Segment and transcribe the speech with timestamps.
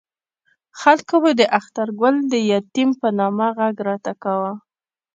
[0.81, 4.53] خلکو به د اخترګل د یتیم په نامه غږ راته کاوه.